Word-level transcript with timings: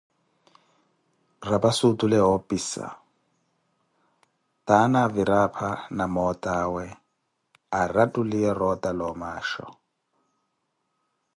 rapasi 1.49 1.83
otule 1.89 2.17
woopisa, 2.27 2.85
taana 4.67 4.97
avira 5.05 5.35
apha 5.47 5.71
na 5.97 6.05
mootawe, 6.13 6.85
arattuliye 7.79 8.51
roota 8.59 8.89
la 8.97 9.05
omaasho. 9.11 9.65